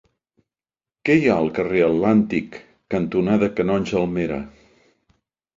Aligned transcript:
Què 1.09 1.17
hi 1.17 1.27
ha 1.27 1.35
al 1.41 1.51
carrer 1.57 1.83
Atlàntic 1.89 2.57
cantonada 2.95 3.51
Canonge 3.61 3.99
Almera? 4.03 4.41